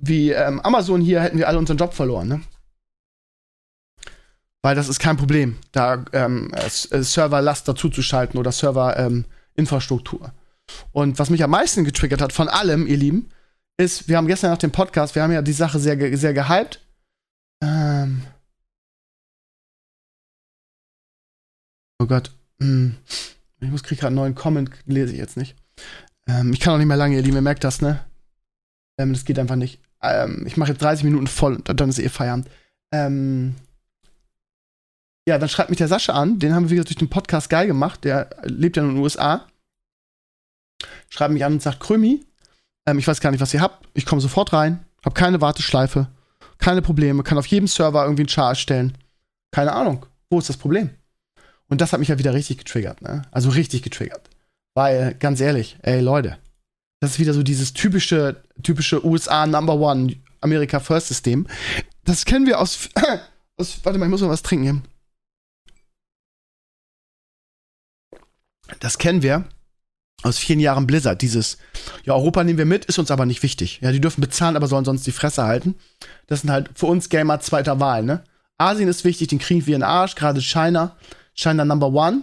[0.00, 2.40] wie ähm, Amazon hier, hätten wir alle unseren Job verloren, ne?
[4.62, 10.24] Weil das ist kein Problem, da ähm, äh, Serverlast dazuzuschalten oder Serverinfrastruktur.
[10.24, 10.32] Ähm,
[10.90, 13.30] und was mich am meisten getriggert hat von allem, ihr Lieben,
[13.76, 16.80] ist, wir haben gestern nach dem Podcast, wir haben ja die Sache sehr, sehr gehypt.
[17.62, 18.22] Ähm
[22.00, 22.32] oh Gott.
[22.58, 22.96] Hm.
[23.60, 25.56] Ich muss krieg gerade einen neuen Comment, lese ich jetzt nicht.
[26.26, 28.04] Ähm, ich kann auch nicht mehr lange, ihr Lieben, ihr merkt das, ne?
[28.98, 29.80] Ähm, das geht einfach nicht.
[30.02, 32.48] Ähm, ich mache jetzt 30 Minuten voll und dann ist eh Feierabend.
[32.92, 33.54] Ähm
[35.28, 37.66] ja, dann schreibt mich der Sascha an, den haben wir wieder durch den Podcast geil
[37.66, 39.46] gemacht, der lebt ja in den USA
[41.08, 42.24] schreibt mich an und sagt, Krömi,
[42.86, 43.88] ähm, ich weiß gar nicht, was ihr habt.
[43.94, 46.08] Ich komme sofort rein, habe keine Warteschleife,
[46.58, 48.96] keine Probleme, kann auf jedem Server irgendwie einen Char erstellen.
[49.50, 50.90] Keine Ahnung, wo ist das Problem?
[51.68, 53.22] Und das hat mich ja wieder richtig getriggert, ne?
[53.30, 54.28] Also richtig getriggert.
[54.74, 56.38] Weil, ganz ehrlich, ey Leute,
[57.00, 61.46] das ist wieder so dieses typische, typische USA Number One America First System.
[62.04, 62.88] Das kennen wir aus,
[63.56, 64.82] aus warte mal, ich muss mal was trinken.
[68.80, 69.44] Das kennen wir
[70.22, 71.22] aus vielen Jahren Blizzard.
[71.22, 71.58] Dieses,
[72.04, 73.80] ja, Europa nehmen wir mit, ist uns aber nicht wichtig.
[73.82, 75.76] Ja, die dürfen bezahlen, aber sollen sonst die Fresse halten.
[76.26, 78.24] Das sind halt für uns Gamer zweiter Wahl, ne?
[78.58, 80.96] Asien ist wichtig, den kriegen wir in den Arsch, gerade China.
[81.34, 82.22] China Number One.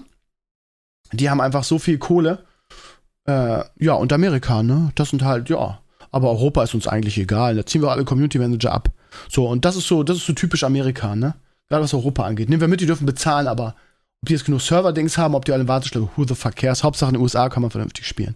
[1.11, 2.43] Die haben einfach so viel Kohle.
[3.25, 4.91] Äh, ja, und Amerika, ne?
[4.95, 5.79] Das sind halt, ja.
[6.11, 7.55] Aber Europa ist uns eigentlich egal.
[7.55, 8.89] Da ziehen wir alle Community Manager ab.
[9.29, 11.35] So, und das ist so, das ist so typisch Amerika, ne?
[11.69, 12.49] Gerade was Europa angeht.
[12.49, 13.75] Nehmen wir mit, die dürfen bezahlen, aber
[14.21, 16.83] ob die jetzt genug Server-Dings haben, ob die alle Warteschlange, who the fuck cares.
[16.83, 18.35] Hauptsache in den USA kann man vernünftig spielen.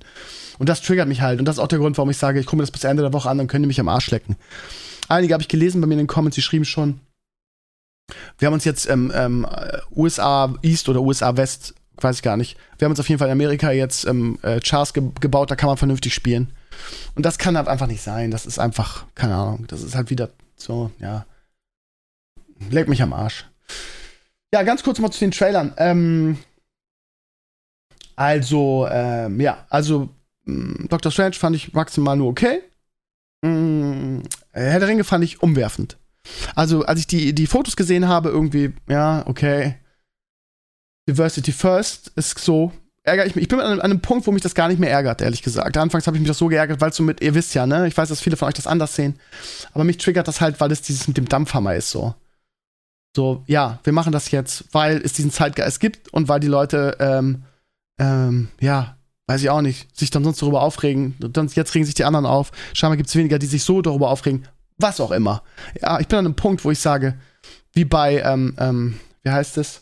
[0.60, 1.40] Und das triggert mich halt.
[1.40, 3.04] Und das ist auch der Grund, warum ich sage, ich gucke mir das bis Ende
[3.04, 4.36] der Woche an, dann können die mich am Arsch lecken.
[5.08, 7.00] Einige habe ich gelesen bei mir in den Comments, die schrieben schon,
[8.38, 9.46] wir haben uns jetzt ähm, ähm,
[9.96, 12.58] USA East oder USA West, weiß ich gar nicht.
[12.78, 15.56] Wir haben uns auf jeden Fall in Amerika jetzt ähm, äh, Chars ge gebaut, da
[15.56, 16.54] kann man vernünftig spielen.
[17.16, 18.32] Und das kann halt einfach nicht sein.
[18.32, 21.26] Das ist einfach, keine Ahnung, das ist halt wieder so, ja.
[22.70, 23.46] Leck mich am Arsch.
[24.54, 25.74] Ja, ganz kurz mal zu den Trailern.
[25.78, 26.38] Ähm,
[28.16, 30.10] also, ähm, ja, also
[30.46, 32.62] mm, Doctor Strange fand ich maximal nur okay.
[33.44, 35.98] Mm, Herr der Ringe fand ich umwerfend.
[36.56, 39.76] Also, als ich die, die Fotos gesehen habe, irgendwie, ja, okay.
[41.08, 42.72] Diversity First ist so,
[43.04, 43.44] ärgere ich mich.
[43.44, 45.42] Ich bin an einem, an einem, Punkt, wo mich das gar nicht mehr ärgert, ehrlich
[45.42, 45.78] gesagt.
[45.78, 47.88] Anfangs habe ich mich das so geärgert, weil so mit, ihr wisst ja, ne?
[47.88, 49.18] Ich weiß, dass viele von euch das anders sehen.
[49.74, 52.14] Aber mich triggert das halt, weil es dieses mit dem Dampfhammer ist so.
[53.16, 56.98] So, ja, wir machen das jetzt, weil es diesen Zeitgeist gibt und weil die Leute,
[57.00, 57.44] ähm,
[57.98, 61.16] ähm, ja, weiß ich auch nicht, sich dann sonst darüber aufregen.
[61.20, 62.52] Dann, jetzt regen sich die anderen auf.
[62.74, 64.48] Scheinbar gibt es weniger, die sich so darüber aufregen.
[64.78, 65.42] Was auch immer.
[65.82, 67.16] Ja, ich bin an einem Punkt, wo ich sage,
[67.74, 69.82] wie bei, ähm, ähm, wie heißt es?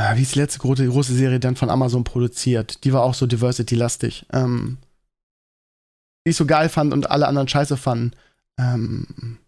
[0.00, 2.84] Ah, wie ist die letzte große, große Serie dann von Amazon produziert?
[2.84, 4.26] Die war auch so Diversity-lastig.
[4.32, 4.78] Ähm,
[6.24, 8.12] die ich so geil fand und alle anderen scheiße fanden.
[8.60, 9.38] Ähm,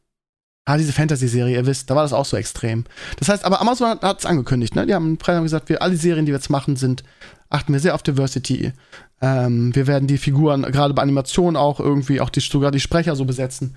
[0.65, 2.85] ah, diese Fantasy-Serie, ihr wisst, da war das auch so extrem.
[3.21, 4.87] Das heißt, aber Amazon hat es angekündigt, ne?
[4.87, 7.05] Die haben gesagt, wir alle Serien, die wir jetzt machen, sind,
[7.49, 8.73] achten wir sehr auf Diversity.
[9.21, 13.15] Ähm, wir werden die Figuren, gerade bei Animationen auch irgendwie, auch die, sogar die Sprecher
[13.15, 13.77] so besetzen.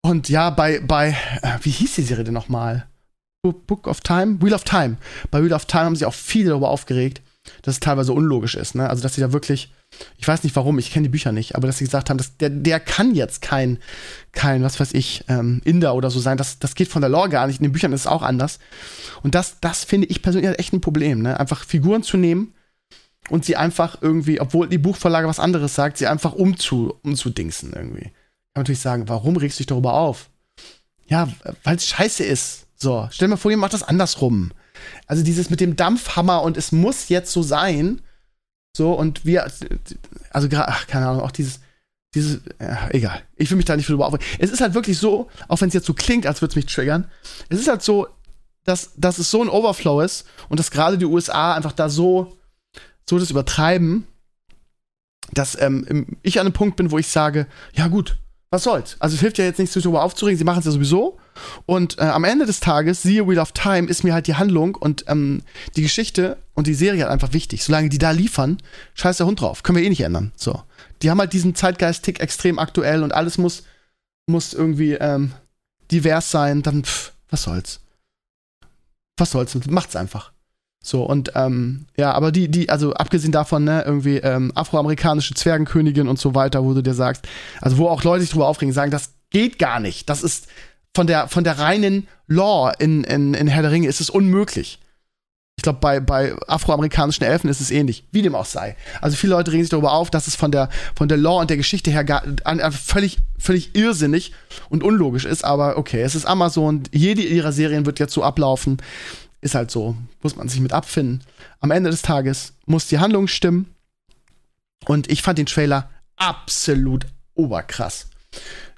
[0.00, 2.86] Und ja, bei, bei, äh, wie hieß die Serie denn nochmal?
[3.42, 4.40] Book of Time?
[4.40, 4.98] Wheel of Time.
[5.30, 7.22] Bei Wheel of Time haben sie auch viele darüber aufgeregt,
[7.62, 8.74] dass es teilweise unlogisch ist.
[8.74, 8.88] Ne?
[8.88, 9.72] Also, dass sie da wirklich,
[10.18, 12.36] ich weiß nicht warum, ich kenne die Bücher nicht, aber dass sie gesagt haben, dass
[12.36, 13.78] der, der kann jetzt kein,
[14.32, 16.36] kein, was weiß ich, ähm, Inder oder so sein.
[16.36, 17.60] Das, das geht von der Lore gar nicht.
[17.60, 18.58] In den Büchern ist es auch anders.
[19.22, 21.22] Und das, das finde ich persönlich echt ein Problem.
[21.22, 21.40] Ne?
[21.40, 22.52] Einfach Figuren zu nehmen
[23.30, 28.04] und sie einfach irgendwie, obwohl die Buchvorlage was anderes sagt, sie einfach umzu, umzudingsen irgendwie.
[28.04, 30.28] Kann man natürlich sagen, warum regst du dich darüber auf?
[31.06, 31.28] Ja,
[31.64, 32.66] weil es scheiße ist.
[32.82, 34.52] So, stell dir mal vor, ihr macht das andersrum.
[35.06, 38.00] Also dieses mit dem Dampfhammer und es muss jetzt so sein.
[38.74, 39.50] So, und wir,
[40.30, 41.60] also gerade, keine Ahnung, auch dieses,
[42.14, 43.22] dieses, ja, egal.
[43.36, 44.26] Ich will mich da nicht drüber aufregen.
[44.38, 46.66] Es ist halt wirklich so, auch wenn es jetzt so klingt, als würde es mich
[46.66, 47.06] triggern,
[47.50, 48.08] es ist halt so,
[48.64, 52.38] dass, dass es so ein Overflow ist und dass gerade die USA einfach da so,
[53.08, 54.06] so das übertreiben,
[55.32, 58.18] dass ähm, ich an einem Punkt bin, wo ich sage, ja gut,
[58.50, 58.96] was soll's?
[58.98, 61.18] Also es hilft ja jetzt nicht, sich darüber aufzuregen, sie machen es ja sowieso.
[61.66, 64.74] Und äh, am Ende des Tages, siehe Wheel of Time, ist mir halt die Handlung
[64.74, 65.42] und ähm,
[65.76, 67.62] die Geschichte und die Serie halt einfach wichtig.
[67.62, 68.58] Solange die da liefern,
[68.94, 69.62] scheiß der Hund drauf.
[69.62, 70.32] Können wir eh nicht ändern.
[70.36, 70.62] So.
[71.02, 73.62] Die haben halt diesen Zeitgeist-Tick extrem aktuell und alles muss,
[74.26, 75.32] muss irgendwie ähm,
[75.92, 76.62] divers sein.
[76.62, 77.80] Dann, pff, was soll's?
[79.16, 79.54] Was soll's?
[79.66, 80.32] Macht's einfach.
[80.82, 86.08] So, und ähm, ja, aber die, die, also abgesehen davon, ne, irgendwie ähm, afroamerikanische Zwergenkönigin
[86.08, 87.26] und so weiter, wo du dir sagst,
[87.60, 90.08] also wo auch Leute sich drüber aufregen, sagen, das geht gar nicht.
[90.08, 90.48] Das ist
[90.94, 94.78] von der, von der reinen Law in, in, in Herr der Ringe ist es unmöglich.
[95.60, 98.76] Ich glaube, bei, bei afroamerikanischen Elfen ist es ähnlich, wie dem auch sei.
[99.02, 101.50] Also viele Leute regen sich darüber auf, dass es von der, von der Law und
[101.50, 104.32] der Geschichte her gar, an, völlig, völlig irrsinnig
[104.70, 108.78] und unlogisch ist, aber okay, es ist Amazon, jede ihrer Serien wird jetzt so ablaufen.
[109.40, 109.96] Ist halt so.
[110.22, 111.24] Muss man sich mit abfinden.
[111.60, 113.74] Am Ende des Tages muss die Handlung stimmen.
[114.86, 118.08] Und ich fand den Trailer absolut oberkrass.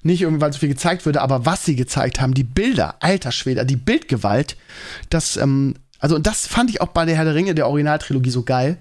[0.01, 3.31] Nicht irgendwie, weil so viel gezeigt wurde, aber was sie gezeigt haben, die Bilder, alter
[3.31, 4.57] Schwede, die Bildgewalt,
[5.09, 8.43] das, ähm, also das fand ich auch bei der Herr der Ringe, der Originaltrilogie so
[8.43, 8.77] geil.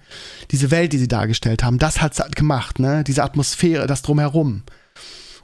[0.50, 3.04] Diese Welt, die sie dargestellt haben, das hat's halt gemacht, ne?
[3.04, 4.62] Diese Atmosphäre, das drumherum.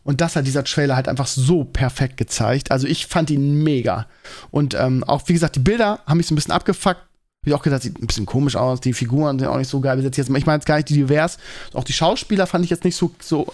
[0.03, 2.71] Und das hat dieser Trailer halt einfach so perfekt gezeigt.
[2.71, 4.07] Also ich fand ihn mega.
[4.51, 7.03] Und ähm, auch, wie gesagt, die Bilder haben mich so ein bisschen abgefuckt.
[7.45, 8.81] Ich auch gedacht, sieht ein bisschen komisch aus.
[8.81, 10.19] Die Figuren sind auch nicht so geil besetzt.
[10.19, 11.39] Ich meine jetzt gar nicht die divers.
[11.73, 13.53] Auch die Schauspieler fand ich jetzt nicht so, so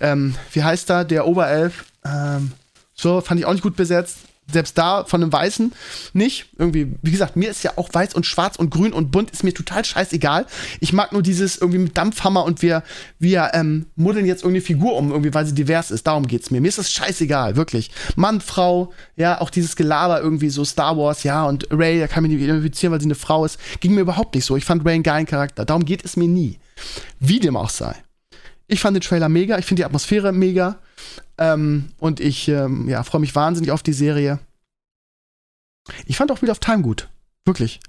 [0.00, 1.84] ähm, wie heißt da, der Oberelf?
[2.04, 2.52] Ähm,
[2.94, 4.18] so, fand ich auch nicht gut besetzt
[4.50, 5.72] selbst da von einem Weißen
[6.12, 6.46] nicht.
[6.58, 9.44] Irgendwie, wie gesagt, mir ist ja auch weiß und schwarz und grün und bunt, ist
[9.44, 10.46] mir total scheißegal.
[10.80, 12.82] Ich mag nur dieses irgendwie mit Dampfhammer und wir,
[13.18, 16.06] wir ähm, muddeln jetzt irgendeine Figur um, irgendwie, weil sie divers ist.
[16.06, 16.60] Darum geht's mir.
[16.60, 17.90] Mir ist das scheißegal, wirklich.
[18.16, 22.22] Mann, Frau, ja, auch dieses Gelaber irgendwie so Star Wars, ja, und Ray, da kann
[22.22, 23.58] mich nicht identifizieren, weil sie eine Frau ist.
[23.80, 24.56] Ging mir überhaupt nicht so.
[24.56, 25.64] Ich fand Ray einen geilen Charakter.
[25.64, 26.58] Darum geht es mir nie.
[27.20, 27.94] Wie dem auch sei.
[28.66, 30.78] Ich fand den Trailer mega, ich finde die Atmosphäre mega.
[31.42, 34.38] Ähm, und ich ähm, ja, freue mich wahnsinnig auf die Serie.
[36.06, 37.08] Ich fand auch Wheel of Time gut.
[37.44, 37.80] Wirklich.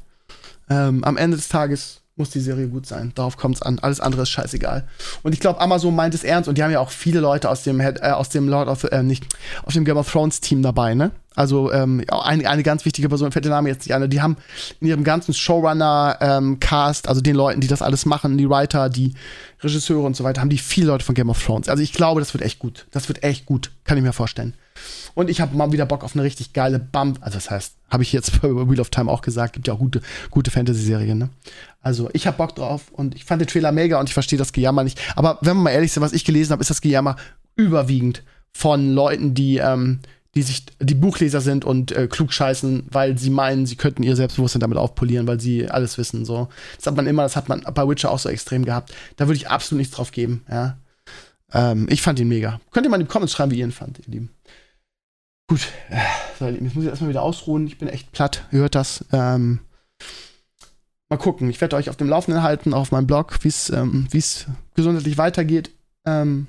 [0.70, 3.12] Ähm, am Ende des Tages muss die Serie gut sein.
[3.14, 3.78] Darauf kommt es an.
[3.80, 4.88] Alles andere ist scheißegal.
[5.22, 7.64] Und ich glaube, Amazon meint es ernst und die haben ja auch viele Leute aus
[7.64, 9.26] dem, äh, aus dem Lord of, äh, nicht,
[9.64, 11.12] aus dem Game of Thrones Team dabei, ne?
[11.36, 14.38] Also ähm, eine, eine ganz wichtige Person, fällt der Name jetzt nicht an, die haben
[14.80, 19.14] in ihrem ganzen Showrunner-Cast, ähm, also den Leuten, die das alles machen, die Writer, die
[19.62, 21.70] Regisseure und so weiter, haben die viele Leute von Game of Thrones.
[21.70, 22.86] Also ich glaube, das wird echt gut.
[22.92, 24.54] Das wird echt gut, kann ich mir vorstellen.
[25.16, 27.20] Und ich habe mal wieder Bock auf eine richtig geile Bump.
[27.22, 29.80] Also das heißt, habe ich jetzt bei Wheel of Time auch gesagt, gibt ja auch
[29.80, 31.30] gute, gute Fantasy-Serien, ne?
[31.82, 34.54] Also ich habe Bock drauf und ich fand den Trailer mega und ich verstehe das
[34.54, 35.00] Gejammer nicht.
[35.16, 37.18] Aber wenn man mal ehrlich ist, was ich gelesen habe, ist das Gejammer
[37.56, 40.00] überwiegend von Leuten, die, ähm,
[40.36, 44.16] die sich, die Buchleser sind und äh, klug scheißen, weil sie meinen, sie könnten ihr
[44.16, 46.26] Selbstbewusstsein damit aufpolieren, weil sie alles wissen.
[46.26, 46.50] So.
[46.76, 48.94] Das hat man immer, das hat man bei Witcher auch so extrem gehabt.
[49.18, 50.78] Da würde ich absolut nichts drauf geben, ja.
[51.54, 52.60] Ähm, ich fand ihn mega.
[52.72, 54.30] Könnt ihr mal in die Comments schreiben, wie ihr ihn fand, ihr Lieben.
[55.48, 55.68] Gut,
[56.40, 57.68] so, jetzt muss ich erstmal wieder ausruhen.
[57.68, 59.06] Ich bin echt platt, ihr hört das.
[59.12, 59.60] Ähm,
[61.10, 61.50] mal gucken.
[61.50, 64.08] Ich werde euch auf dem Laufenden halten, auf meinem Blog, wie es ähm,
[64.74, 65.70] gesundheitlich weitergeht.
[66.06, 66.48] Ähm,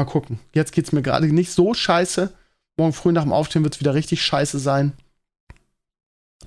[0.00, 0.38] Mal gucken.
[0.54, 2.32] Jetzt geht es mir gerade nicht so scheiße.
[2.78, 4.94] Morgen früh nach dem Aufstehen wird es wieder richtig scheiße sein.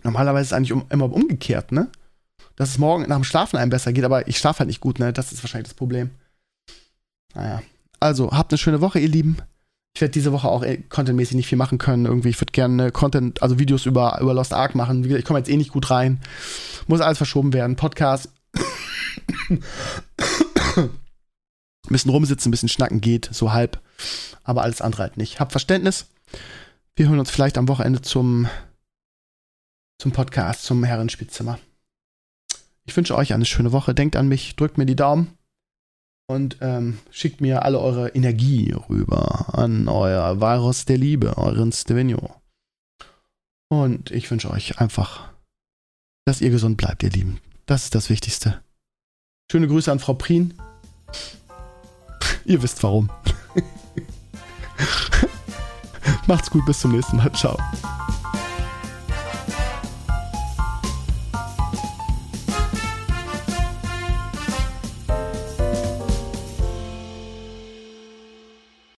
[0.01, 1.87] Normalerweise ist es eigentlich um, immer umgekehrt, ne?
[2.55, 4.97] Dass es morgen nach dem Schlafen einem besser geht, aber ich schlafe halt nicht gut,
[4.97, 5.13] ne?
[5.13, 6.09] Das ist wahrscheinlich das Problem.
[7.35, 7.61] Naja.
[7.99, 9.37] Also, habt eine schöne Woche, ihr Lieben.
[9.93, 12.07] Ich werde diese Woche auch äh, contentmäßig nicht viel machen können.
[12.07, 15.03] Irgendwie, ich würde gerne Content, also Videos über, über Lost Ark machen.
[15.03, 16.21] Wie gesagt, ich komme jetzt eh nicht gut rein.
[16.87, 17.75] Muss alles verschoben werden.
[17.75, 18.31] Podcast
[21.86, 23.82] ein bisschen rumsitzen, ein bisschen schnacken geht, so halb.
[24.43, 25.39] Aber alles andere halt nicht.
[25.39, 26.08] Habt Verständnis.
[26.96, 28.48] Wir hören uns vielleicht am Wochenende zum,
[29.98, 31.60] zum Podcast, zum Herrenspielzimmer.
[32.86, 33.93] Ich wünsche euch eine schöne Woche.
[33.93, 35.38] Denkt an mich, drückt mir die Daumen
[36.28, 42.36] und ähm, schickt mir alle eure Energie rüber an euer Virus der Liebe, euren Stevenio.
[43.69, 45.30] Und ich wünsche euch einfach,
[46.26, 47.39] dass ihr gesund bleibt, ihr Lieben.
[47.65, 48.62] Das ist das Wichtigste.
[49.52, 50.54] Schöne Grüße an Frau Prien.
[52.45, 53.10] Ihr wisst warum.
[56.27, 57.32] Macht's gut, bis zum nächsten Mal.
[57.34, 57.58] Ciao.